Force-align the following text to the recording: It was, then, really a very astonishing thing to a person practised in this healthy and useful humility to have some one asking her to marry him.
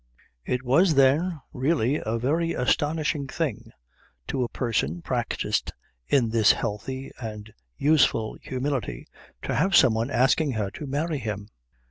It 0.45 0.63
was, 0.63 0.95
then, 0.95 1.41
really 1.53 2.01
a 2.03 2.17
very 2.17 2.53
astonishing 2.53 3.27
thing 3.27 3.71
to 4.29 4.43
a 4.43 4.49
person 4.49 5.03
practised 5.03 5.73
in 6.07 6.29
this 6.29 6.53
healthy 6.53 7.11
and 7.19 7.53
useful 7.77 8.35
humility 8.41 9.05
to 9.43 9.53
have 9.53 9.75
some 9.75 9.93
one 9.93 10.09
asking 10.09 10.53
her 10.53 10.71
to 10.71 10.87
marry 10.87 11.19
him. 11.19 11.49